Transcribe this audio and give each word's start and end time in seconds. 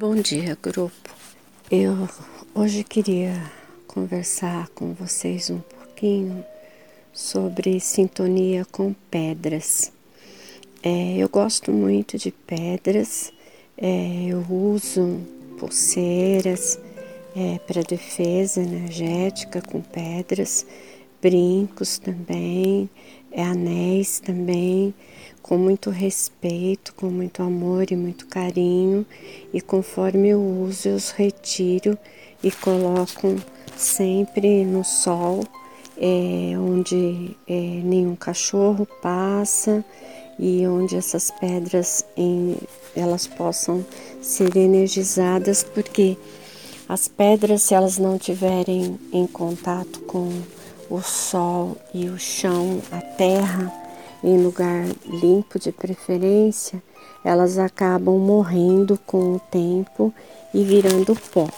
Bom 0.00 0.14
dia, 0.14 0.56
grupo. 0.62 1.10
Eu 1.70 2.08
hoje 2.54 2.82
queria 2.82 3.34
conversar 3.86 4.66
com 4.70 4.94
vocês 4.94 5.50
um 5.50 5.58
pouquinho 5.58 6.42
sobre 7.12 7.78
sintonia 7.80 8.64
com 8.64 8.94
pedras. 9.10 9.92
É, 10.82 11.18
eu 11.18 11.28
gosto 11.28 11.70
muito 11.70 12.16
de 12.16 12.30
pedras, 12.30 13.30
é, 13.76 14.24
eu 14.26 14.42
uso 14.48 15.20
pulseiras 15.58 16.78
é, 17.36 17.58
para 17.58 17.82
defesa 17.82 18.62
energética 18.62 19.60
com 19.60 19.82
pedras, 19.82 20.64
brincos 21.20 21.98
também, 21.98 22.88
é, 23.32 23.42
anéis 23.42 24.20
também 24.20 24.94
com 25.42 25.56
muito 25.56 25.90
respeito, 25.90 26.94
com 26.94 27.06
muito 27.06 27.42
amor 27.42 27.90
e 27.90 27.96
muito 27.96 28.26
carinho, 28.26 29.04
e 29.52 29.60
conforme 29.60 30.28
eu 30.28 30.40
uso, 30.40 30.88
eu 30.88 30.96
os 30.96 31.10
retiro 31.10 31.98
e 32.42 32.50
coloco 32.50 33.36
sempre 33.76 34.64
no 34.64 34.84
sol, 34.84 35.42
é, 35.96 36.56
onde 36.58 37.36
é, 37.48 37.52
nenhum 37.52 38.14
cachorro 38.14 38.86
passa 39.02 39.84
e 40.38 40.66
onde 40.66 40.96
essas 40.96 41.30
pedras 41.30 42.04
em, 42.16 42.56
elas 42.94 43.26
possam 43.26 43.84
ser 44.22 44.56
energizadas, 44.56 45.62
porque 45.62 46.16
as 46.88 47.08
pedras, 47.08 47.62
se 47.62 47.74
elas 47.74 47.98
não 47.98 48.18
tiverem 48.18 48.98
em 49.12 49.26
contato 49.26 50.00
com 50.00 50.30
o 50.90 51.00
sol 51.00 51.76
e 51.94 52.08
o 52.08 52.18
chão, 52.18 52.82
a 52.90 53.00
terra, 53.00 53.72
em 54.22 54.42
lugar 54.42 54.84
limpo 55.06 55.58
de 55.58 55.70
preferência, 55.70 56.82
elas 57.24 57.58
acabam 57.58 58.18
morrendo 58.18 58.98
com 59.06 59.36
o 59.36 59.40
tempo 59.40 60.12
e 60.52 60.64
virando 60.64 61.16
pó. 61.32 61.48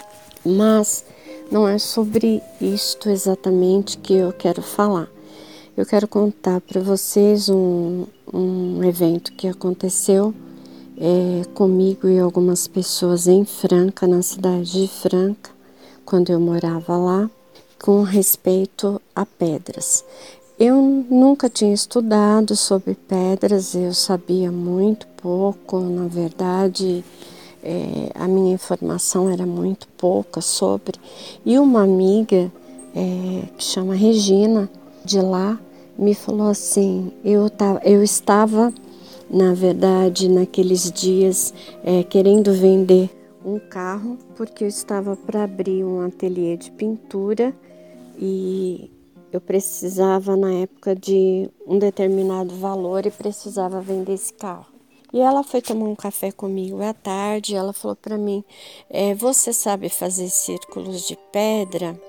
Mas 0.45 1.05
não 1.50 1.66
é 1.66 1.78
sobre 1.78 2.42
isto 2.60 3.08
exatamente 3.08 3.98
que 3.98 4.14
eu 4.14 4.33
quero 4.33 4.60
falar. 4.60 5.08
Eu 5.77 5.86
quero 5.86 6.06
contar 6.06 6.60
para 6.60 6.80
vocês 6.80 7.48
um, 7.48 8.05
um 8.33 8.84
evento 8.84 9.33
que 9.33 9.48
aconteceu 9.48 10.34
é, 10.98 11.42
comigo 11.55 12.06
e 12.06 12.19
algumas 12.19 12.69
pessoas 12.69 13.27
em 13.27 13.44
Franca, 13.44 14.06
na 14.06 14.20
cidade 14.20 14.83
de 14.83 14.88
Franca, 14.88 15.50
quando 16.05 16.30
eu 16.30 16.38
morava 16.38 16.97
lá, 16.97 17.30
com 17.83 18.02
respeito 18.02 19.02
a 19.14 19.27
pedras. 19.27 20.05
Eu 20.56 20.77
nunca 21.11 21.50
tinha 21.50 21.75
estudado 21.75 22.55
sobre 22.55 22.94
pedras, 22.94 23.75
eu 23.75 23.92
sabia 23.92 24.52
muito 24.52 25.08
pouco, 25.20 25.80
na 25.80 26.06
verdade, 26.06 27.05
é, 27.60 28.12
a 28.14 28.28
minha 28.28 28.55
informação 28.55 29.28
era 29.28 29.44
muito 29.44 29.88
pouca 29.98 30.41
sobre. 30.41 30.94
E 31.44 31.58
uma 31.58 31.83
amiga 31.83 32.53
é, 32.94 33.42
que 33.58 33.64
chama 33.64 33.97
Regina, 33.97 34.70
de 35.05 35.20
lá, 35.20 35.58
me 35.98 36.14
falou 36.14 36.50
assim: 36.50 37.10
eu, 37.25 37.50
tava, 37.50 37.80
eu 37.84 38.00
estava, 38.00 38.72
na 39.28 39.55
verdade, 39.55 40.28
naqueles 40.28 40.88
dias, 40.92 41.53
é, 41.83 42.05
querendo 42.05 42.53
vender 42.53 43.10
um 43.44 43.58
carro, 43.58 44.16
porque 44.36 44.62
eu 44.62 44.69
estava 44.69 45.16
para 45.16 45.42
abrir 45.42 45.83
um 45.83 46.06
ateliê 46.06 46.56
de 46.56 46.70
pintura 46.70 47.53
e 48.18 48.91
eu 49.32 49.41
precisava 49.41 50.36
na 50.36 50.52
época 50.52 50.94
de 50.94 51.50
um 51.66 51.78
determinado 51.78 52.54
valor 52.56 53.06
e 53.06 53.10
precisava 53.10 53.80
vender 53.80 54.12
esse 54.12 54.32
carro. 54.32 54.66
E 55.12 55.20
ela 55.20 55.42
foi 55.42 55.60
tomar 55.60 55.86
um 55.86 55.94
café 55.94 56.32
comigo 56.32 56.82
à 56.82 56.94
tarde. 56.94 57.54
ela 57.54 57.72
falou 57.72 57.96
para 57.96 58.16
mim: 58.16 58.42
é, 58.88 59.14
Você 59.14 59.52
sabe 59.52 59.88
fazer 59.88 60.28
círculos 60.30 61.06
de 61.06 61.16
pedra 61.30 62.00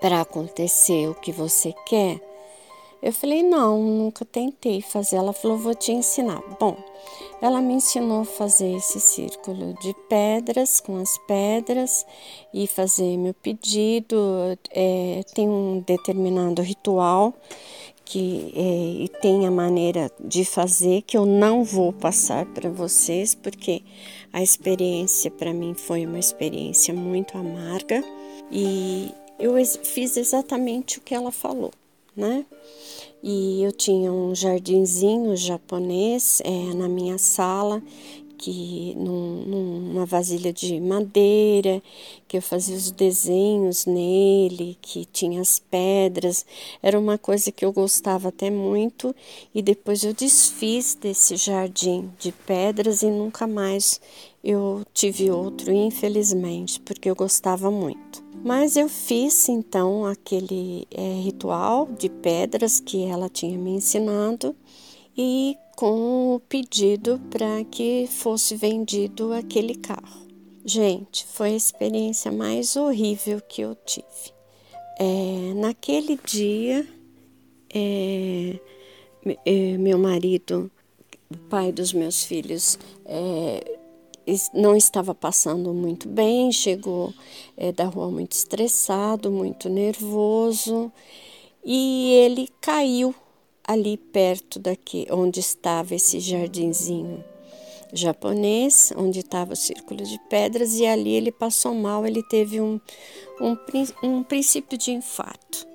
para 0.00 0.20
acontecer 0.20 1.08
o 1.08 1.14
que 1.14 1.32
você 1.32 1.74
quer? 1.86 2.20
Eu 3.02 3.12
falei: 3.12 3.42
Não, 3.42 3.82
nunca 3.82 4.24
tentei 4.24 4.80
fazer. 4.80 5.16
Ela 5.16 5.32
falou: 5.32 5.58
Vou 5.58 5.74
te 5.74 5.90
ensinar. 5.90 6.40
Bom, 6.60 6.76
ela 7.42 7.60
me 7.60 7.74
ensinou 7.74 8.20
a 8.20 8.24
fazer 8.24 8.72
esse 8.76 9.00
círculo 9.00 9.74
de 9.82 9.92
pedras 10.08 10.80
com 10.80 10.96
as 10.96 11.18
pedras 11.26 12.06
e 12.54 12.68
fazer 12.68 13.16
meu 13.16 13.34
pedido. 13.34 14.56
É, 14.70 15.22
tem 15.34 15.48
um 15.48 15.80
determinado 15.80 16.62
ritual 16.62 17.34
que 18.04 18.52
é, 18.54 19.04
e 19.04 19.08
tem 19.20 19.44
a 19.44 19.50
maneira 19.50 20.08
de 20.20 20.44
fazer 20.44 21.02
que 21.02 21.16
eu 21.16 21.26
não 21.26 21.64
vou 21.64 21.92
passar 21.92 22.46
para 22.46 22.70
vocês 22.70 23.34
porque 23.34 23.82
a 24.32 24.40
experiência 24.40 25.28
para 25.28 25.52
mim 25.52 25.74
foi 25.74 26.06
uma 26.06 26.20
experiência 26.20 26.94
muito 26.94 27.36
amarga 27.36 28.04
e 28.52 29.12
eu 29.36 29.54
fiz 29.82 30.16
exatamente 30.16 30.98
o 30.98 31.00
que 31.00 31.12
ela 31.12 31.32
falou, 31.32 31.72
né? 32.16 32.46
E 33.22 33.62
eu 33.62 33.70
tinha 33.70 34.12
um 34.12 34.34
jardinzinho 34.34 35.36
japonês 35.36 36.42
é, 36.44 36.74
na 36.74 36.88
minha 36.88 37.18
sala, 37.18 37.80
que 38.36 38.96
num, 38.96 39.44
numa 39.46 40.04
vasilha 40.04 40.52
de 40.52 40.80
madeira, 40.80 41.80
que 42.26 42.36
eu 42.36 42.42
fazia 42.42 42.74
os 42.74 42.90
desenhos 42.90 43.86
nele, 43.86 44.76
que 44.82 45.04
tinha 45.04 45.40
as 45.40 45.60
pedras. 45.60 46.44
Era 46.82 46.98
uma 46.98 47.16
coisa 47.16 47.52
que 47.52 47.64
eu 47.64 47.72
gostava 47.72 48.30
até 48.30 48.50
muito. 48.50 49.14
E 49.54 49.62
depois 49.62 50.02
eu 50.02 50.12
desfiz 50.12 50.96
desse 50.96 51.36
jardim 51.36 52.10
de 52.18 52.32
pedras 52.32 53.02
e 53.02 53.06
nunca 53.06 53.46
mais 53.46 54.00
eu 54.42 54.82
tive 54.92 55.30
outro, 55.30 55.72
infelizmente, 55.72 56.80
porque 56.80 57.08
eu 57.08 57.14
gostava 57.14 57.70
muito. 57.70 58.21
Mas 58.44 58.76
eu 58.76 58.88
fiz 58.88 59.48
então 59.48 60.04
aquele 60.04 60.86
é, 60.90 61.20
ritual 61.20 61.86
de 61.86 62.08
pedras 62.08 62.80
que 62.80 63.04
ela 63.04 63.28
tinha 63.28 63.56
me 63.58 63.70
ensinado 63.70 64.56
e 65.16 65.56
com 65.76 66.34
o 66.34 66.40
pedido 66.40 67.20
para 67.30 67.64
que 67.64 68.06
fosse 68.08 68.56
vendido 68.56 69.32
aquele 69.32 69.74
carro. 69.74 70.22
Gente, 70.64 71.26
foi 71.26 71.50
a 71.50 71.56
experiência 71.56 72.30
mais 72.30 72.76
horrível 72.76 73.40
que 73.40 73.62
eu 73.62 73.74
tive. 73.84 74.32
É, 74.98 75.54
naquele 75.54 76.18
dia, 76.24 76.86
é, 77.74 78.60
é 79.44 79.76
meu 79.78 79.98
marido, 79.98 80.70
o 81.28 81.36
pai 81.48 81.72
dos 81.72 81.92
meus 81.92 82.24
filhos, 82.24 82.78
é, 83.04 83.78
não 84.54 84.76
estava 84.76 85.14
passando 85.14 85.72
muito 85.72 86.08
bem, 86.08 86.52
chegou 86.52 87.12
é, 87.56 87.72
da 87.72 87.84
rua 87.84 88.10
muito 88.10 88.32
estressado, 88.32 89.30
muito 89.30 89.68
nervoso, 89.68 90.92
e 91.64 92.12
ele 92.12 92.48
caiu 92.60 93.14
ali 93.64 93.96
perto 93.96 94.58
daqui 94.58 95.06
onde 95.10 95.40
estava 95.40 95.94
esse 95.94 96.20
jardinzinho 96.20 97.24
japonês, 97.92 98.92
onde 98.96 99.20
estava 99.20 99.52
o 99.52 99.56
círculo 99.56 100.02
de 100.02 100.18
pedras, 100.30 100.74
e 100.74 100.86
ali 100.86 101.12
ele 101.12 101.30
passou 101.30 101.74
mal, 101.74 102.06
ele 102.06 102.22
teve 102.22 102.60
um, 102.60 102.80
um, 103.40 103.56
um 104.02 104.22
princípio 104.22 104.78
de 104.78 104.92
infarto 104.92 105.71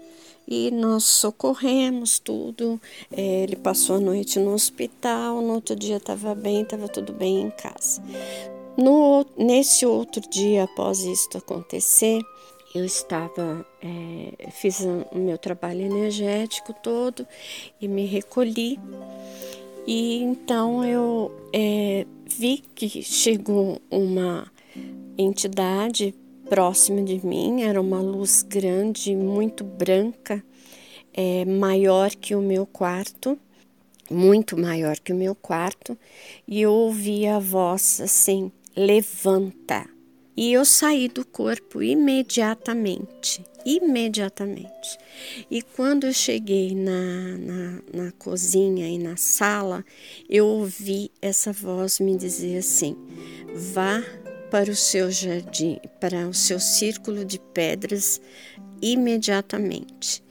e 0.47 0.71
nós 0.71 1.03
socorremos 1.03 2.19
tudo. 2.19 2.79
É, 3.11 3.43
ele 3.43 3.55
passou 3.55 3.97
a 3.97 3.99
noite 3.99 4.39
no 4.39 4.53
hospital, 4.53 5.41
no 5.41 5.55
outro 5.55 5.75
dia 5.75 5.97
estava 5.97 6.33
bem, 6.33 6.61
estava 6.61 6.87
tudo 6.87 7.11
bem 7.11 7.41
em 7.41 7.51
casa. 7.51 8.01
No, 8.77 9.25
nesse 9.35 9.85
outro 9.85 10.21
dia, 10.29 10.63
após 10.63 10.99
isso 10.99 11.29
acontecer, 11.35 12.21
eu 12.73 12.85
estava, 12.85 13.65
é, 13.81 14.51
fiz 14.51 14.81
o 15.11 15.17
meu 15.17 15.37
trabalho 15.37 15.81
energético 15.81 16.73
todo 16.73 17.27
e 17.81 17.87
me 17.87 18.05
recolhi. 18.05 18.79
E 19.85 20.21
então 20.21 20.83
eu 20.85 21.31
é, 21.51 22.05
vi 22.25 22.63
que 22.75 23.01
chegou 23.01 23.81
uma 23.89 24.51
entidade 25.17 26.13
próximo 26.49 27.03
de 27.03 27.25
mim, 27.25 27.63
era 27.63 27.79
uma 27.79 27.99
luz 27.99 28.43
grande, 28.43 29.15
muito 29.15 29.63
branca, 29.63 30.43
é, 31.17 31.43
maior 31.45 32.11
que 32.11 32.35
o 32.35 32.41
meu 32.41 32.67
quarto, 32.67 33.39
muito 34.09 34.55
maior 34.55 34.99
que 34.99 35.11
o 35.11 35.15
meu 35.15 35.33
quarto, 35.33 35.97
e 36.47 36.61
eu 36.61 36.71
ouvi 36.71 37.25
a 37.25 37.39
voz 37.39 37.99
assim: 37.99 38.51
levanta. 38.75 39.89
E 40.39 40.53
eu 40.53 40.63
saí 40.63 41.07
do 41.07 41.25
corpo 41.25 41.81
imediatamente, 41.81 43.43
imediatamente. 43.65 44.99
E 45.49 45.63
quando 45.63 46.05
eu 46.05 46.13
cheguei 46.13 46.75
na, 46.75 47.37
na, 47.39 47.81
na, 47.91 48.11
cozinha 48.11 48.87
e 48.87 48.99
na 48.99 49.17
sala, 49.17 49.83
eu 50.29 50.45
ouvi 50.45 51.09
essa 51.19 51.51
voz 51.51 51.99
me 51.99 52.15
dizer 52.15 52.59
assim: 52.59 52.95
vá 53.55 54.03
para 54.51 54.69
o 54.69 54.75
seu 54.75 55.09
jardim, 55.09 55.79
para 55.99 56.27
o 56.29 56.33
seu 56.35 56.59
círculo 56.59 57.25
de 57.25 57.39
pedras 57.39 58.21
imediatamente. 58.79 60.21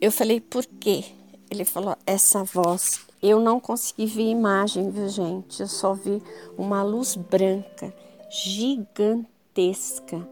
Eu 0.00 0.12
falei, 0.12 0.40
por 0.40 0.64
quê? 0.64 1.04
Ele 1.50 1.64
falou, 1.64 1.96
essa 2.06 2.44
voz. 2.44 3.00
Eu 3.20 3.40
não 3.40 3.58
consegui 3.58 4.06
ver 4.06 4.30
imagem, 4.30 4.90
viu, 4.90 5.08
gente? 5.08 5.60
Eu 5.60 5.66
só 5.66 5.92
vi 5.92 6.22
uma 6.56 6.84
luz 6.84 7.16
branca 7.16 7.92
gigantesca, 8.30 10.24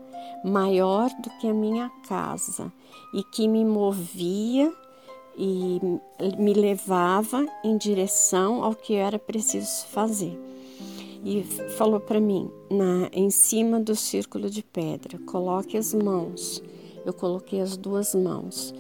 maior 0.44 1.10
do 1.20 1.30
que 1.40 1.48
a 1.48 1.54
minha 1.54 1.90
casa 2.08 2.72
e 3.12 3.24
que 3.24 3.48
me 3.48 3.64
movia 3.64 4.72
e 5.36 5.80
me 6.38 6.54
levava 6.54 7.44
em 7.64 7.76
direção 7.76 8.62
ao 8.62 8.72
que 8.72 8.94
era 8.94 9.19
preciso 9.19 9.84
fazer. 9.86 10.38
E 11.24 11.42
falou 11.76 11.98
para 11.98 12.20
mim, 12.20 12.48
na, 12.70 13.08
em 13.12 13.30
cima 13.30 13.80
do 13.80 13.96
círculo 13.96 14.48
de 14.48 14.62
pedra, 14.62 15.19
coloque 15.26 15.76
as 15.76 15.92
mãos. 15.92 16.62
Eu 17.04 17.12
coloquei 17.12 17.60
as 17.60 17.76
duas 17.76 18.14
mãos. 18.14 18.72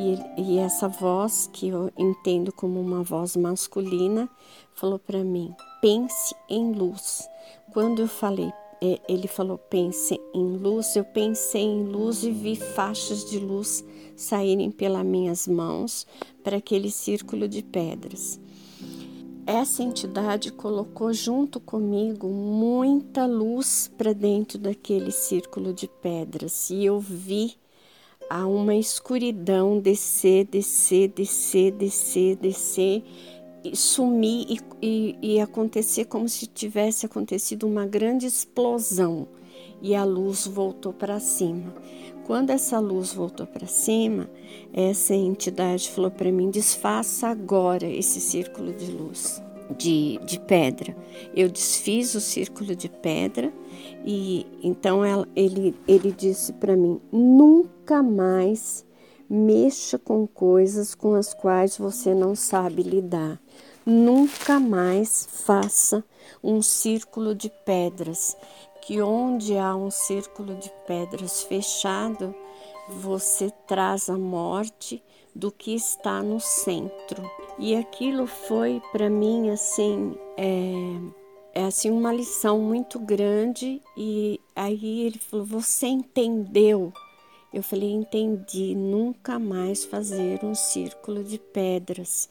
E, 0.00 0.40
e 0.40 0.58
essa 0.58 0.88
voz, 0.88 1.50
que 1.52 1.68
eu 1.68 1.90
entendo 1.96 2.52
como 2.52 2.80
uma 2.80 3.02
voz 3.02 3.36
masculina, 3.36 4.28
falou 4.74 4.98
para 4.98 5.24
mim: 5.24 5.54
pense 5.80 6.34
em 6.48 6.72
luz. 6.72 7.28
Quando 7.72 8.00
eu 8.00 8.08
falei 8.08 8.52
é, 8.80 9.00
ele 9.08 9.26
falou: 9.26 9.58
pense 9.58 10.20
em 10.32 10.56
luz. 10.56 10.94
Eu 10.94 11.04
pensei 11.04 11.62
em 11.62 11.84
luz 11.84 12.22
e 12.22 12.30
vi 12.30 12.56
faixas 12.56 13.28
de 13.28 13.38
luz 13.38 13.84
saírem 14.16 14.70
pelas 14.70 15.04
minhas 15.04 15.46
mãos 15.46 16.06
para 16.42 16.56
aquele 16.56 16.90
círculo 16.90 17.48
de 17.48 17.62
pedras. 17.62 18.40
Essa 19.46 19.82
entidade 19.82 20.52
colocou 20.52 21.12
junto 21.12 21.58
comigo 21.58 22.28
muita 22.28 23.24
luz 23.24 23.90
para 23.96 24.12
dentro 24.12 24.58
daquele 24.58 25.10
círculo 25.10 25.72
de 25.72 25.88
pedras 25.88 26.68
e 26.68 26.84
eu 26.84 27.00
vi 27.00 27.56
a 28.28 28.46
uma 28.46 28.74
escuridão 28.74 29.80
descer, 29.80 30.46
descer, 30.46 31.08
descer, 31.08 31.72
descer, 31.72 32.36
descer 32.36 33.02
sumir 33.74 34.46
e, 34.48 34.60
e, 34.80 35.18
e 35.34 35.40
acontecer 35.40 36.04
como 36.06 36.28
se 36.28 36.46
tivesse 36.46 37.06
acontecido 37.06 37.66
uma 37.66 37.86
grande 37.86 38.26
explosão 38.26 39.28
e 39.80 39.94
a 39.94 40.04
luz 40.04 40.46
voltou 40.46 40.92
para 40.92 41.20
cima. 41.20 41.74
Quando 42.26 42.50
essa 42.50 42.78
luz 42.78 43.12
voltou 43.12 43.46
para 43.46 43.66
cima, 43.66 44.28
essa 44.72 45.14
entidade 45.14 45.88
falou 45.90 46.10
para 46.10 46.30
mim: 46.30 46.50
desfaça 46.50 47.28
agora 47.28 47.86
esse 47.86 48.20
círculo 48.20 48.72
de 48.72 48.90
luz, 48.90 49.42
de, 49.76 50.18
de 50.24 50.38
pedra. 50.40 50.96
Eu 51.34 51.48
desfiz 51.48 52.14
o 52.14 52.20
círculo 52.20 52.74
de 52.74 52.88
pedra 52.88 53.52
e 54.04 54.46
então 54.62 55.04
ela, 55.04 55.28
ele, 55.34 55.74
ele 55.86 56.12
disse 56.12 56.52
para 56.52 56.76
mim: 56.76 57.00
nunca 57.12 58.02
mais 58.02 58.84
mexa 59.28 59.98
com 59.98 60.26
coisas 60.26 60.94
com 60.94 61.14
as 61.14 61.34
quais 61.34 61.76
você 61.76 62.14
não 62.14 62.34
sabe 62.34 62.82
lidar. 62.82 63.40
Nunca 63.84 64.60
mais 64.60 65.26
faça 65.30 66.04
um 66.42 66.60
círculo 66.60 67.34
de 67.34 67.50
pedras, 67.64 68.36
que 68.82 69.00
onde 69.00 69.56
há 69.56 69.74
um 69.74 69.90
círculo 69.90 70.54
de 70.56 70.70
pedras 70.86 71.42
fechado, 71.42 72.34
você 72.88 73.50
traz 73.66 74.08
a 74.08 74.18
morte 74.18 75.02
do 75.34 75.50
que 75.50 75.74
está 75.74 76.22
no 76.22 76.40
centro. 76.40 77.22
E 77.58 77.74
aquilo 77.74 78.26
foi 78.26 78.80
para 78.92 79.10
mim 79.10 79.50
assim, 79.50 80.14
é, 80.36 81.60
é 81.60 81.64
assim 81.64 81.90
uma 81.90 82.12
lição 82.12 82.60
muito 82.60 82.98
grande. 82.98 83.82
E 83.96 84.40
aí 84.54 85.02
ele 85.02 85.18
falou: 85.18 85.44
Você 85.44 85.86
entendeu 85.86 86.92
eu 87.52 87.62
falei, 87.62 87.90
entendi, 87.90 88.74
nunca 88.74 89.38
mais 89.38 89.82
fazer 89.84 90.44
um 90.44 90.54
círculo 90.54 91.24
de 91.24 91.38
pedras. 91.38 92.28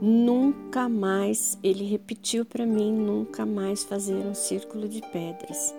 Nunca 0.00 0.88
mais, 0.88 1.58
ele 1.62 1.84
repetiu 1.84 2.44
para 2.44 2.64
mim, 2.64 2.90
nunca 2.90 3.44
mais 3.44 3.84
fazer 3.84 4.14
um 4.14 4.34
círculo 4.34 4.88
de 4.88 5.02
pedras. 5.12 5.74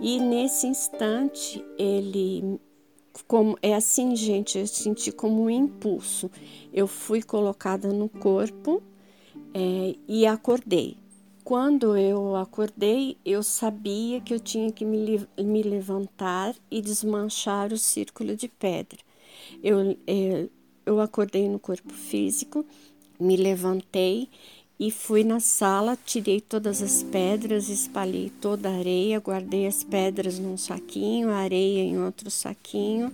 E 0.00 0.20
nesse 0.20 0.66
instante, 0.66 1.64
ele 1.78 2.60
como 3.26 3.58
é 3.62 3.74
assim, 3.74 4.14
gente, 4.14 4.58
eu 4.58 4.66
senti 4.66 5.10
como 5.10 5.44
um 5.44 5.50
impulso. 5.50 6.30
Eu 6.72 6.86
fui 6.86 7.22
colocada 7.22 7.92
no 7.92 8.08
corpo 8.08 8.82
é, 9.52 9.94
e 10.06 10.26
acordei. 10.26 10.96
Quando 11.42 11.96
eu 11.96 12.36
acordei, 12.36 13.18
eu 13.24 13.42
sabia 13.42 14.20
que 14.20 14.32
eu 14.32 14.40
tinha 14.40 14.72
que 14.72 14.84
me, 14.84 15.26
me 15.38 15.62
levantar 15.62 16.54
e 16.70 16.80
desmanchar 16.80 17.72
o 17.72 17.76
círculo 17.76 18.34
de 18.34 18.48
pedra. 18.48 18.98
Eu, 19.62 19.96
é, 20.06 20.48
eu 20.86 21.00
acordei 21.00 21.48
no 21.48 21.58
corpo 21.58 21.92
físico, 21.92 22.64
me 23.20 23.36
levantei 23.36 24.28
e 24.78 24.90
fui 24.90 25.22
na 25.22 25.38
sala, 25.38 25.96
tirei 26.04 26.40
todas 26.40 26.82
as 26.82 27.02
pedras, 27.02 27.68
espalhei 27.68 28.30
toda 28.40 28.68
a 28.68 28.76
areia, 28.76 29.20
guardei 29.20 29.66
as 29.66 29.84
pedras 29.84 30.38
num 30.38 30.56
saquinho, 30.56 31.30
a 31.30 31.36
areia 31.36 31.82
em 31.82 31.98
outro 31.98 32.30
saquinho 32.30 33.12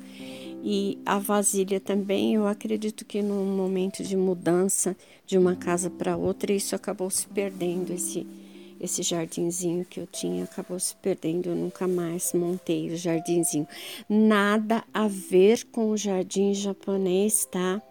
e 0.65 0.99
a 1.05 1.19
vasilha 1.19 1.79
também. 1.79 2.35
Eu 2.35 2.47
acredito 2.47 3.05
que 3.05 3.23
no 3.23 3.45
momento 3.45 4.03
de 4.03 4.17
mudança 4.17 4.97
de 5.27 5.37
uma 5.37 5.55
casa 5.55 5.91
para 5.91 6.17
outra, 6.17 6.53
isso 6.53 6.75
acabou 6.75 7.11
se 7.11 7.27
perdendo. 7.27 7.93
Esse, 7.93 8.27
esse 8.81 9.03
jardinzinho 9.03 9.85
que 9.85 10.01
eu 10.01 10.07
tinha 10.07 10.45
acabou 10.45 10.81
se 10.81 10.97
perdendo. 10.97 11.51
Eu 11.51 11.57
nunca 11.57 11.87
mais 11.87 12.33
montei 12.33 12.91
o 12.91 12.97
jardinzinho. 12.97 13.69
Nada 14.09 14.83
a 14.95 15.07
ver 15.07 15.67
com 15.67 15.91
o 15.91 15.97
jardim 15.97 16.55
japonês, 16.55 17.45
tá? 17.45 17.83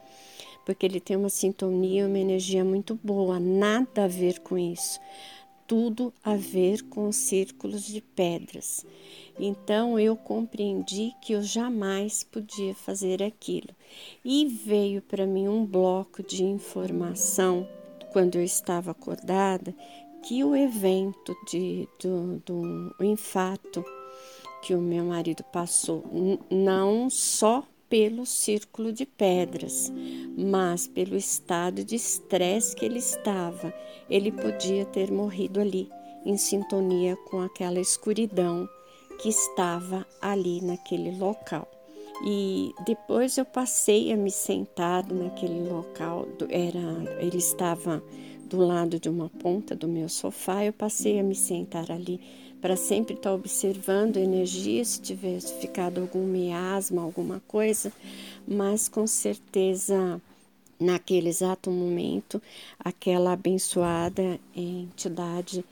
Porque 0.70 0.86
ele 0.86 1.00
tem 1.00 1.18
uma 1.18 1.30
sintonia, 1.30 2.06
uma 2.06 2.20
energia 2.20 2.64
muito 2.64 2.94
boa. 2.94 3.40
Nada 3.40 4.04
a 4.04 4.08
ver 4.08 4.38
com 4.38 4.56
isso 4.56 5.00
tudo 5.66 6.14
a 6.24 6.36
ver 6.36 6.84
com 6.84 7.12
círculos 7.12 7.88
de 7.88 8.02
pedras. 8.02 8.86
Então 9.40 10.00
eu 10.00 10.16
compreendi 10.16 11.12
que 11.24 11.34
eu 11.34 11.42
jamais 11.42 12.24
podia 12.24 12.76
fazer 12.76 13.24
aquilo. 13.24 13.70
E 14.24 14.46
veio 14.46 15.02
para 15.02 15.26
mim 15.26 15.48
um 15.48 15.66
bloco 15.66 16.22
de 16.22 16.44
informação 16.44 17.68
quando 18.12 18.36
eu 18.36 18.44
estava 18.44 18.92
acordada 18.92 19.74
que 20.22 20.44
o 20.44 20.56
evento 20.56 21.36
de, 21.52 21.88
do, 22.00 22.44
do 22.46 23.04
infarto 23.04 23.84
que 24.62 24.76
o 24.76 24.82
meu 24.82 25.06
marido 25.06 25.44
passou 25.52 26.04
não 26.52 27.10
só 27.10 27.64
pelo 27.90 28.26
círculo 28.26 28.94
de 28.94 29.06
pedras, 29.06 29.92
mas 30.38 30.88
pelo 30.88 31.16
estado 31.18 31.84
de 31.84 31.96
estresse 31.96 32.76
que 32.76 32.86
ele 32.86 33.00
estava. 33.00 33.74
Ele 34.10 34.32
podia 34.32 34.86
ter 34.86 35.12
morrido 35.12 35.60
ali, 35.60 35.90
em 36.26 36.38
sintonia 36.38 37.16
com 37.30 37.42
aquela 37.42 37.80
escuridão 37.80 38.70
que 39.22 39.30
estava 39.30 40.06
ali 40.22 40.62
naquele 40.62 41.18
local. 41.18 41.68
E 42.24 42.74
depois 42.86 43.38
eu 43.38 43.46
passei 43.46 44.12
a 44.12 44.18
me 44.18 44.30
sentar 44.30 45.06
naquele 45.08 45.70
local, 45.70 46.28
era, 46.50 47.18
ele 47.22 47.38
estava 47.38 48.04
do 48.46 48.58
lado 48.58 49.00
de 49.00 49.08
uma 49.08 49.30
ponta 49.30 49.76
do 49.76 49.88
meu 49.88 50.10
sofá, 50.10 50.66
eu 50.66 50.74
passei 50.74 51.20
a 51.20 51.24
me 51.24 51.36
sentar 51.36 51.90
ali 51.92 52.20
para 52.62 52.76
sempre 52.76 53.14
estar 53.14 53.30
tá 53.30 53.36
observando 53.36 54.18
energia, 54.18 54.84
se 54.84 55.02
tivesse 55.02 55.54
ficado 55.56 56.02
algum 56.02 56.26
miasma, 56.26 57.02
alguma 57.02 57.42
coisa, 57.48 57.92
mas 58.48 58.90
com 58.90 59.08
certeza 59.08 60.22
naquele 60.80 61.30
exato 61.30 61.70
momento, 61.70 62.42
aquela 62.80 63.34
abençoada 63.34 64.40
entidade 64.56 65.64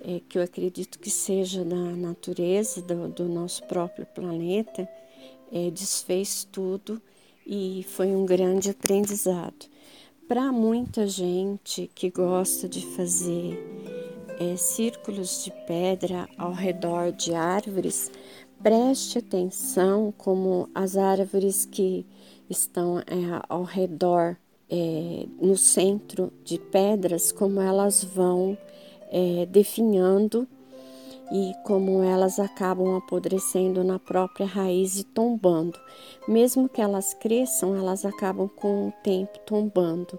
é, 0.00 0.20
que 0.28 0.38
eu 0.38 0.42
acredito 0.42 0.98
que 0.98 1.10
seja 1.10 1.64
da 1.64 1.76
natureza 1.76 2.82
do, 2.82 3.08
do 3.08 3.24
nosso 3.28 3.64
próprio 3.64 4.06
planeta, 4.06 4.88
é, 5.52 5.70
desfez 5.70 6.46
tudo 6.50 7.00
e 7.46 7.84
foi 7.88 8.08
um 8.08 8.26
grande 8.26 8.70
aprendizado. 8.70 9.66
Para 10.26 10.52
muita 10.52 11.06
gente 11.08 11.90
que 11.94 12.10
gosta 12.10 12.68
de 12.68 12.84
fazer 12.94 13.58
é, 14.38 14.56
círculos 14.56 15.44
de 15.44 15.50
pedra 15.66 16.28
ao 16.36 16.52
redor 16.52 17.12
de 17.12 17.34
árvores, 17.34 18.10
preste 18.62 19.18
atenção 19.18 20.12
como 20.16 20.68
as 20.74 20.96
árvores 20.96 21.64
que 21.64 22.06
estão 22.48 22.98
é, 23.00 23.04
ao 23.48 23.62
redor, 23.62 24.36
é, 24.70 25.26
no 25.40 25.56
centro 25.56 26.32
de 26.44 26.58
pedras, 26.58 27.32
como 27.32 27.60
elas 27.60 28.04
vão 28.04 28.56
é, 29.10 29.46
definhando 29.46 30.46
e 31.30 31.52
como 31.64 32.02
elas 32.02 32.38
acabam 32.38 32.96
apodrecendo 32.96 33.84
na 33.84 33.98
própria 33.98 34.46
raiz 34.46 34.98
e 34.98 35.04
tombando. 35.04 35.78
Mesmo 36.26 36.68
que 36.68 36.80
elas 36.80 37.14
cresçam, 37.14 37.76
elas 37.76 38.04
acabam 38.04 38.48
com 38.48 38.88
o 38.88 38.92
tempo 39.02 39.38
tombando, 39.44 40.18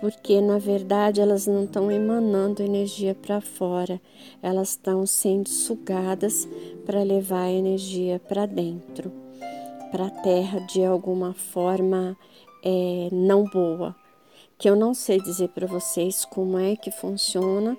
porque 0.00 0.40
na 0.40 0.58
verdade 0.58 1.20
elas 1.20 1.46
não 1.46 1.64
estão 1.64 1.90
emanando 1.90 2.62
energia 2.62 3.14
para 3.14 3.40
fora, 3.40 4.00
elas 4.42 4.70
estão 4.70 5.06
sendo 5.06 5.48
sugadas 5.48 6.48
para 6.84 7.02
levar 7.02 7.44
a 7.44 7.52
energia 7.52 8.20
para 8.28 8.46
dentro, 8.46 9.12
para 9.90 10.06
a 10.06 10.10
terra 10.10 10.60
de 10.60 10.84
alguma 10.84 11.32
forma 11.32 12.16
é, 12.62 13.08
não 13.12 13.44
boa. 13.44 13.94
Que 14.58 14.70
eu 14.70 14.76
não 14.76 14.94
sei 14.94 15.20
dizer 15.20 15.48
para 15.50 15.66
vocês 15.66 16.24
como 16.24 16.58
é 16.58 16.76
que 16.76 16.90
funciona 16.90 17.76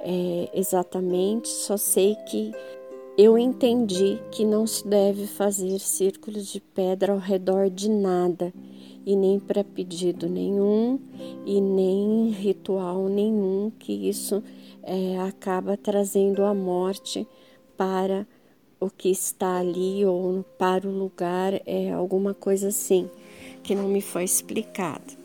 é, 0.00 0.48
exatamente, 0.54 1.48
só 1.48 1.76
sei 1.76 2.14
que 2.28 2.52
eu 3.18 3.36
entendi 3.36 4.18
que 4.30 4.44
não 4.44 4.66
se 4.66 4.86
deve 4.86 5.26
fazer 5.26 5.78
círculos 5.78 6.46
de 6.46 6.60
pedra 6.60 7.12
ao 7.12 7.18
redor 7.18 7.68
de 7.68 7.90
nada, 7.90 8.52
e 9.10 9.16
nem 9.16 9.40
para 9.40 9.64
pedido 9.64 10.28
nenhum, 10.28 11.00
e 11.44 11.60
nem 11.60 12.30
ritual 12.30 13.08
nenhum, 13.08 13.72
que 13.76 13.92
isso 14.08 14.40
é, 14.84 15.18
acaba 15.18 15.76
trazendo 15.76 16.44
a 16.44 16.54
morte 16.54 17.26
para 17.76 18.24
o 18.78 18.88
que 18.88 19.08
está 19.08 19.58
ali 19.58 20.06
ou 20.06 20.44
para 20.56 20.86
o 20.86 20.96
lugar, 20.96 21.60
é 21.66 21.90
alguma 21.90 22.32
coisa 22.32 22.68
assim 22.68 23.10
que 23.64 23.74
não 23.74 23.88
me 23.88 24.00
foi 24.00 24.22
explicado. 24.22 25.18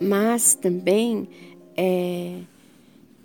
Mas 0.00 0.56
também 0.56 1.28
é, 1.76 2.40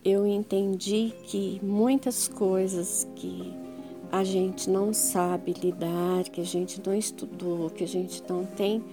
eu 0.06 0.28
entendi 0.28 1.12
que 1.24 1.60
muitas 1.64 2.28
coisas 2.28 3.08
que 3.16 3.52
a 4.12 4.24
gente 4.24 4.70
não 4.70 4.94
sabe 4.94 5.54
lidar, 5.54 6.26
que 6.26 6.40
a 6.40 6.46
gente 6.46 6.80
não 6.86 6.94
estudou, 6.94 7.72
que 7.72 7.84
a 7.84 7.88
gente 7.88 8.22
não 8.30 8.46
tem 8.46 8.84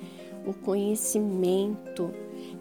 o 0.47 0.53
conhecimento, 0.53 2.13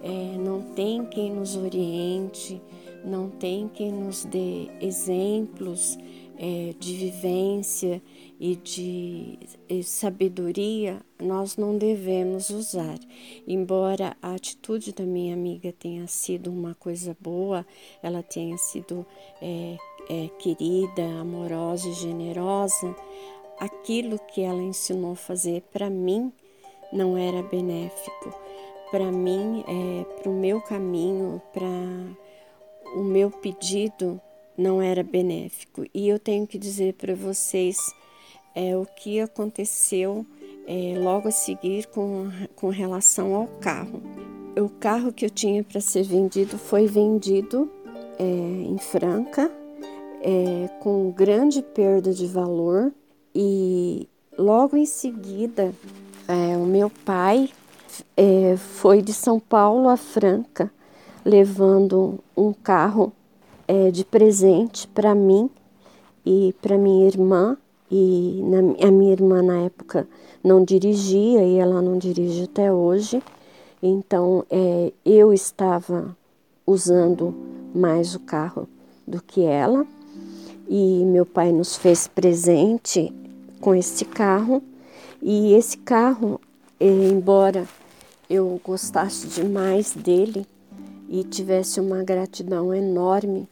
é, 0.02 0.38
não 0.38 0.62
tem 0.62 1.06
quem 1.06 1.32
nos 1.32 1.56
oriente, 1.56 2.62
não 3.04 3.30
tem 3.30 3.68
quem 3.68 3.92
nos 3.92 4.26
dê 4.26 4.68
exemplos 4.82 5.98
é, 6.38 6.74
de 6.80 6.96
vivência 6.96 8.02
e 8.40 8.56
de 8.56 9.38
sabedoria, 9.84 11.02
nós 11.22 11.58
não 11.58 11.78
devemos 11.78 12.50
usar. 12.50 12.98
Embora 13.46 14.16
a 14.22 14.34
atitude 14.34 14.94
da 14.94 15.04
minha 15.04 15.34
amiga 15.34 15.74
tenha 15.74 16.08
sido 16.08 16.50
uma 16.50 16.74
coisa 16.74 17.16
boa, 17.20 17.66
ela 18.02 18.24
tenha 18.24 18.58
sido 18.58 19.06
é, 19.42 19.78
é, 20.10 20.30
querida, 20.40 21.04
amorosa 21.20 21.90
e 21.90 21.94
generosa, 21.94 22.96
aquilo 23.60 24.18
que 24.18 24.40
ela 24.42 24.62
ensinou 24.62 25.12
a 25.12 25.18
fazer 25.18 25.62
para 25.74 25.90
mim 25.90 26.32
não 26.92 27.18
era 27.18 27.42
benéfico. 27.44 28.34
Para 28.92 29.12
mim, 29.12 29.64
é, 29.68 30.04
para 30.22 30.32
o 30.32 30.34
meu 30.34 30.60
caminho, 30.62 31.42
para 31.54 31.68
o 32.96 33.04
meu 33.04 33.30
pedido, 33.30 34.20
não 34.58 34.82
era 34.82 35.04
benéfico. 35.04 35.86
E 35.94 36.10
eu 36.10 36.20
tenho 36.20 36.46
que 36.46 36.58
dizer 36.58 36.94
para 36.96 37.16
vocês 37.16 37.78
é, 38.56 38.76
o 38.76 38.86
que 38.86 39.20
aconteceu 39.20 40.26
é, 40.68 40.98
logo 41.00 41.28
a 41.28 41.32
seguir 41.32 41.88
com, 41.88 42.30
com 42.56 42.70
relação 42.70 43.34
ao 43.36 43.48
carro. 43.48 44.02
O 44.58 44.70
carro 44.70 45.14
que 45.14 45.26
eu 45.26 45.30
tinha 45.30 45.64
para 45.64 45.80
ser 45.80 46.04
vendido 46.04 46.58
foi 46.58 46.86
vendido 46.86 47.72
é, 48.18 48.24
em 48.24 48.78
Franca, 48.78 49.50
é, 50.22 50.68
com 50.80 51.12
grande 51.12 51.62
perda 51.62 52.14
de 52.14 52.28
valor, 52.28 52.92
e 53.34 54.10
logo 54.38 54.76
em 54.76 54.86
seguida 54.86 55.74
é, 56.30 56.56
o 56.56 56.66
meu 56.66 56.90
pai 56.90 57.50
é, 58.16 58.56
foi 58.56 59.02
de 59.02 59.12
São 59.12 59.40
Paulo 59.40 59.90
a 59.90 59.98
Franca 59.98 60.72
levando 61.26 62.20
um 62.38 62.54
carro 62.54 63.12
de 63.94 64.04
presente 64.04 64.88
para 64.88 65.14
mim 65.14 65.48
e 66.26 66.56
para 66.62 66.78
minha 66.78 67.08
irmã. 67.08 67.58
E 67.92 68.42
na, 68.44 68.88
a 68.88 68.92
minha 68.92 69.12
irmã 69.12 69.42
na 69.42 69.62
época 69.62 70.08
não 70.44 70.64
dirigia 70.64 71.44
e 71.44 71.58
ela 71.58 71.82
não 71.82 71.98
dirige 71.98 72.44
até 72.44 72.72
hoje, 72.72 73.22
então 73.82 74.46
é, 74.50 74.94
eu 75.04 75.34
estava 75.34 76.16
usando 76.68 77.34
mais 77.74 78.14
o 78.14 78.20
carro 78.20 78.68
do 79.08 79.22
que 79.22 79.42
ela. 79.42 79.86
E 80.68 81.04
meu 81.04 81.26
pai 81.26 81.52
nos 81.52 81.76
fez 81.76 82.08
presente 82.08 83.12
com 83.60 83.74
esse 83.74 84.06
carro 84.06 84.62
e 85.22 85.54
esse 85.54 85.78
carro, 85.78 86.40
é, 86.80 86.86
embora 86.86 87.68
eu 88.30 88.60
gostasse 88.64 89.28
demais 89.28 89.94
dele 89.94 90.46
e 91.10 91.24
tivesse 91.24 91.80
uma 91.80 92.04
gratidão 92.04 92.74
enorme 92.74 93.48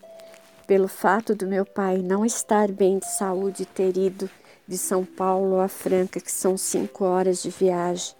pelo 0.66 0.88
fato 0.88 1.34
do 1.34 1.48
meu 1.48 1.66
pai 1.66 1.98
não 1.98 2.26
estar 2.26 2.72
bem 2.72 3.00
de 3.00 3.08
saúde 3.08 3.64
e 3.64 3.66
ter 3.66 3.98
ido 3.98 4.30
de 4.68 4.78
São 4.78 5.04
Paulo 5.04 5.60
a 5.60 5.68
Franca, 5.68 6.20
que 6.20 6.32
são 6.32 6.58
cinco 6.58 7.06
horas 7.06 7.42
de 7.42 7.50
viagem, 7.50 8.14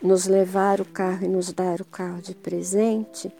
nos 0.00 0.26
levar 0.26 0.80
o 0.80 0.84
carro 0.84 1.24
e 1.24 1.28
nos 1.28 1.52
dar 1.52 1.80
o 1.80 1.84
carro 1.84 2.22
de 2.22 2.34
presente, 2.34 3.32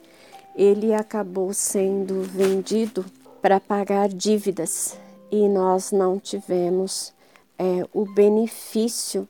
ele 0.54 0.92
acabou 0.92 1.54
sendo 1.54 2.22
vendido 2.22 3.04
para 3.40 3.58
pagar 3.58 4.08
dívidas. 4.08 4.96
E 5.30 5.48
nós 5.48 5.92
não 5.92 6.18
tivemos 6.18 7.12
é, 7.58 7.86
o 7.92 8.04
benefício 8.04 9.26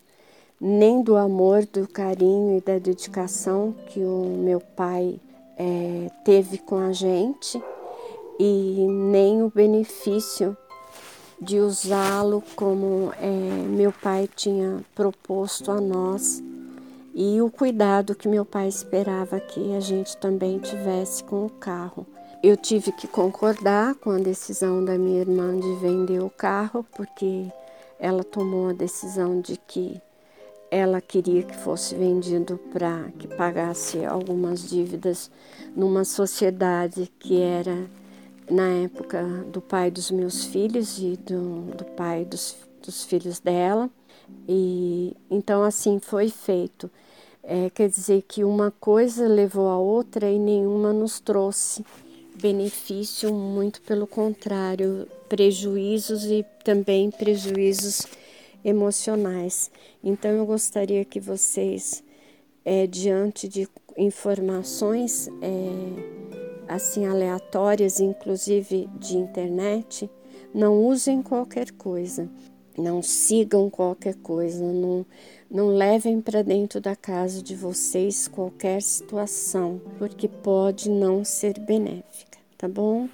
nem 0.64 1.02
do 1.02 1.16
amor, 1.16 1.66
do 1.66 1.88
carinho 1.88 2.56
e 2.56 2.60
da 2.60 2.78
dedicação 2.78 3.74
que 3.88 3.98
o 3.98 4.38
meu 4.38 4.60
pai 4.60 5.18
é, 5.58 6.08
teve 6.24 6.56
com 6.58 6.76
a 6.76 6.92
gente 6.92 7.60
e 8.38 8.86
nem 8.88 9.42
o 9.42 9.50
benefício 9.52 10.56
de 11.40 11.58
usá-lo 11.58 12.44
como 12.54 13.12
é, 13.20 13.28
meu 13.70 13.90
pai 13.90 14.30
tinha 14.36 14.84
proposto 14.94 15.72
a 15.72 15.80
nós 15.80 16.40
e 17.12 17.42
o 17.42 17.50
cuidado 17.50 18.14
que 18.14 18.28
meu 18.28 18.44
pai 18.44 18.68
esperava 18.68 19.40
que 19.40 19.74
a 19.74 19.80
gente 19.80 20.16
também 20.18 20.60
tivesse 20.60 21.24
com 21.24 21.44
o 21.44 21.50
carro. 21.50 22.06
Eu 22.40 22.56
tive 22.56 22.92
que 22.92 23.08
concordar 23.08 23.96
com 23.96 24.10
a 24.10 24.18
decisão 24.18 24.84
da 24.84 24.96
minha 24.96 25.22
irmã 25.22 25.58
de 25.58 25.74
vender 25.80 26.20
o 26.20 26.30
carro, 26.30 26.86
porque 26.96 27.46
ela 27.98 28.22
tomou 28.22 28.68
a 28.70 28.72
decisão 28.72 29.40
de 29.40 29.56
que 29.56 30.00
ela 30.72 31.02
queria 31.02 31.42
que 31.42 31.54
fosse 31.54 31.94
vendido 31.94 32.58
para 32.72 33.10
que 33.18 33.28
pagasse 33.28 34.06
algumas 34.06 34.70
dívidas 34.70 35.30
numa 35.76 36.02
sociedade 36.02 37.12
que 37.18 37.38
era 37.42 37.86
na 38.50 38.68
época 38.82 39.22
do 39.52 39.60
pai 39.60 39.90
dos 39.90 40.10
meus 40.10 40.46
filhos 40.46 40.96
e 40.98 41.18
do, 41.18 41.76
do 41.76 41.84
pai 41.84 42.24
dos, 42.24 42.56
dos 42.82 43.04
filhos 43.04 43.38
dela. 43.38 43.90
E 44.48 45.14
então 45.30 45.62
assim 45.62 46.00
foi 46.00 46.30
feito. 46.30 46.90
É, 47.42 47.68
quer 47.68 47.90
dizer 47.90 48.22
que 48.22 48.42
uma 48.42 48.70
coisa 48.70 49.28
levou 49.28 49.68
a 49.68 49.76
outra 49.76 50.30
e 50.30 50.38
nenhuma 50.38 50.90
nos 50.90 51.20
trouxe 51.20 51.84
benefício, 52.40 53.30
muito 53.30 53.82
pelo 53.82 54.06
contrário, 54.06 55.06
prejuízos 55.28 56.24
e 56.24 56.46
também 56.64 57.10
prejuízos 57.10 58.06
emocionais. 58.64 59.70
Então 60.02 60.30
eu 60.30 60.46
gostaria 60.46 61.04
que 61.04 61.20
vocês, 61.20 62.02
é, 62.64 62.86
diante 62.86 63.48
de 63.48 63.68
informações, 63.96 65.28
é, 65.40 66.72
assim 66.72 67.06
aleatórias, 67.06 68.00
inclusive 68.00 68.88
de 68.98 69.16
internet, 69.16 70.10
não 70.54 70.82
usem 70.84 71.22
qualquer 71.22 71.70
coisa, 71.72 72.28
não 72.76 73.02
sigam 73.02 73.68
qualquer 73.68 74.14
coisa, 74.16 74.64
não, 74.64 75.04
não 75.50 75.68
levem 75.68 76.20
para 76.20 76.42
dentro 76.42 76.80
da 76.80 76.96
casa 76.96 77.42
de 77.42 77.54
vocês 77.54 78.28
qualquer 78.28 78.82
situação, 78.82 79.80
porque 79.98 80.28
pode 80.28 80.90
não 80.90 81.24
ser 81.24 81.58
benéfica, 81.58 82.38
tá 82.56 82.68
bom? 82.68 83.08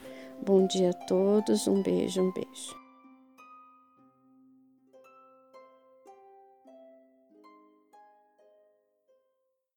Bom 0.44 0.66
dia 0.66 0.90
a 0.90 1.06
todos, 1.06 1.66
um 1.66 1.82
beijo, 1.82 2.22
um 2.22 2.32
beijo. 2.32 2.77